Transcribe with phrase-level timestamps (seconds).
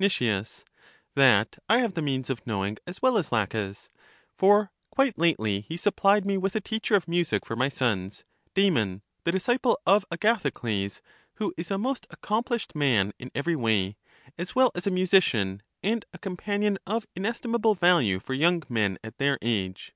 [0.00, 0.16] Nic,
[1.14, 3.90] That I have the means of knowing as well as Laches;
[4.32, 8.24] for quite lately he supplied me with a teacher of music for my sons,—
[8.54, 11.02] Damon, the disciple of Agathocles,
[11.34, 13.98] who is a most accomplished man in every way,
[14.38, 18.96] as well as a musician, and a companion of ines timable value for young men
[19.04, 19.92] at their age.